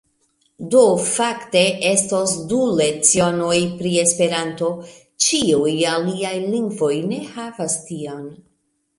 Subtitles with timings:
[0.73, 4.69] Do fakte estos du lecionoj pri esperanto
[5.25, 8.25] ĉiuj aliaj lingvoj ne havas tion.